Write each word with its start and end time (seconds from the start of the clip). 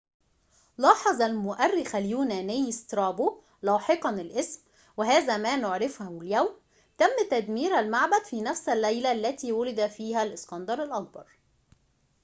لاحظ 0.77 1.21
المؤرخ 1.21 1.95
اليوناني 1.95 2.71
سترابو 2.71 3.41
لاحقاً 3.61 4.09
الاسم 4.09 4.61
وهذا 4.97 5.37
ما 5.37 5.55
نعرفه 5.55 6.07
اليوم 6.21 6.55
تم 6.97 7.09
تدمير 7.31 7.79
المعبد 7.79 8.23
في 8.23 8.41
نفس 8.41 8.69
الليلة 8.69 9.11
التي 9.11 9.51
ولد 9.51 9.87
فيها 9.87 10.23
الإسكندر 10.23 10.83
الأكبر 10.83 11.25